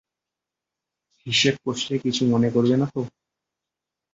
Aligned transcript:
হিসেব 1.27 1.55
কষলে 1.65 1.95
কিছু 2.03 2.21
মনে 2.25 2.49
করবে 2.55 2.75
না 2.77 2.87
তো? 2.93 3.01